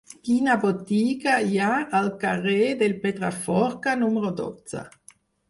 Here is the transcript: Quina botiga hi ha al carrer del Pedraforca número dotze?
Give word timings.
Quina 0.27 0.53
botiga 0.61 1.35
hi 1.49 1.59
ha 1.65 1.67
al 1.99 2.09
carrer 2.23 2.57
del 2.81 2.97
Pedraforca 3.05 3.95
número 4.01 4.35
dotze? 4.43 4.85